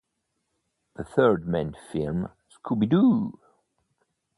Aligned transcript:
The 0.95 1.03
third 1.03 1.47
main 1.47 1.75
film 1.91 2.29
Scooby-Doo! 2.49 3.37